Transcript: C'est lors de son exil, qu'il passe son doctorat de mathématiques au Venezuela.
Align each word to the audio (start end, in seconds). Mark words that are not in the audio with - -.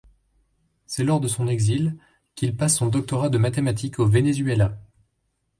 C'est 0.87 1.03
lors 1.03 1.19
de 1.19 1.27
son 1.27 1.47
exil, 1.47 1.95
qu'il 2.33 2.57
passe 2.57 2.75
son 2.77 2.87
doctorat 2.87 3.29
de 3.29 3.37
mathématiques 3.37 3.99
au 3.99 4.07
Venezuela. 4.07 4.79